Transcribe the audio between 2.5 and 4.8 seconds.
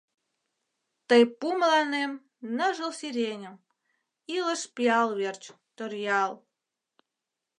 Ныжыл сиреньым Илыш